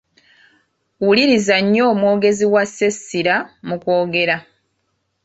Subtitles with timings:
[1.03, 3.35] Wuliriza nnyo omwogezi w’assa essira
[3.67, 4.37] mu kwogera.